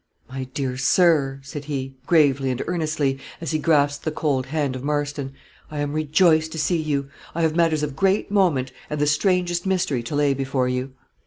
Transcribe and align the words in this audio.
"My 0.27 0.45
dear 0.45 0.77
sir," 0.77 1.39
said 1.43 1.65
he, 1.65 1.95
gravely 2.07 2.49
and 2.49 2.63
earnestly, 2.65 3.19
as 3.39 3.51
he 3.51 3.59
grasped 3.59 4.03
the 4.03 4.09
cold 4.09 4.47
hand 4.47 4.75
of 4.75 4.83
Marston, 4.83 5.33
"I 5.69 5.77
am 5.77 5.93
rejoiced 5.93 6.51
to 6.53 6.57
see 6.57 6.81
you. 6.81 7.07
I 7.35 7.43
have 7.43 7.55
matters 7.55 7.83
of 7.83 7.95
great 7.95 8.31
moment 8.31 8.71
and 8.89 8.99
the 8.99 9.05
strangest 9.05 9.63
mystery 9.67 10.01
to 10.01 10.15
lay 10.15 10.33
before 10.33 10.67
you." 10.67 10.93